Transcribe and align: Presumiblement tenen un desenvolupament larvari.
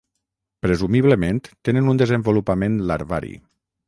Presumiblement 0.65 1.41
tenen 1.69 1.91
un 1.91 2.01
desenvolupament 2.03 2.79
larvari. 2.93 3.31